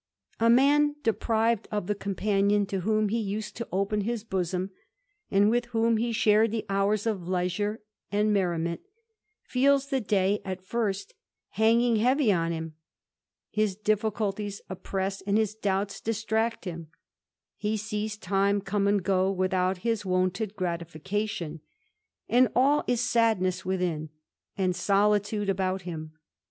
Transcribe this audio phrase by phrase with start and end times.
[0.39, 4.71] A man deprived of the companion m he used to open his bosom,
[5.29, 8.81] and with whom he the hours of leisure and merriment,
[9.43, 12.73] feels the day at .nging heavy on him;
[13.51, 16.87] his difficulties oppress and his distract him;
[17.55, 21.59] he sees time come and go without his I gratification,
[22.27, 24.09] and all is sadness within,
[24.57, 26.13] and solitude lim.